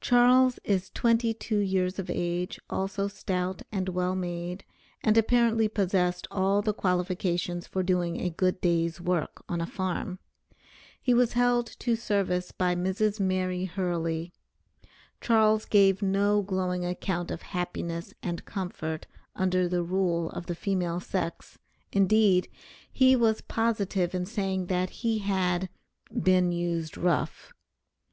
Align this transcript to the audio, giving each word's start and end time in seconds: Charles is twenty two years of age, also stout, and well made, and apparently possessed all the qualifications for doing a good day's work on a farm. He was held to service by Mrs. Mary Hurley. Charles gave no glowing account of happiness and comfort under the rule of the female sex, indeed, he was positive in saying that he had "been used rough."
Charles 0.00 0.60
is 0.62 0.88
twenty 0.88 1.34
two 1.34 1.58
years 1.58 1.98
of 1.98 2.08
age, 2.08 2.60
also 2.70 3.08
stout, 3.08 3.62
and 3.72 3.88
well 3.88 4.14
made, 4.14 4.62
and 5.02 5.18
apparently 5.18 5.66
possessed 5.66 6.28
all 6.30 6.62
the 6.62 6.72
qualifications 6.72 7.66
for 7.66 7.82
doing 7.82 8.20
a 8.20 8.30
good 8.30 8.60
day's 8.60 9.00
work 9.00 9.42
on 9.48 9.60
a 9.60 9.66
farm. 9.66 10.20
He 11.02 11.12
was 11.12 11.32
held 11.32 11.66
to 11.80 11.96
service 11.96 12.52
by 12.52 12.76
Mrs. 12.76 13.18
Mary 13.18 13.64
Hurley. 13.64 14.32
Charles 15.20 15.64
gave 15.64 16.02
no 16.02 16.40
glowing 16.40 16.84
account 16.84 17.32
of 17.32 17.42
happiness 17.42 18.14
and 18.22 18.44
comfort 18.44 19.08
under 19.34 19.66
the 19.66 19.82
rule 19.82 20.30
of 20.30 20.46
the 20.46 20.54
female 20.54 21.00
sex, 21.00 21.58
indeed, 21.90 22.48
he 22.92 23.16
was 23.16 23.40
positive 23.40 24.14
in 24.14 24.24
saying 24.24 24.66
that 24.66 24.90
he 25.02 25.18
had 25.18 25.68
"been 26.16 26.52
used 26.52 26.96
rough." 26.96 27.52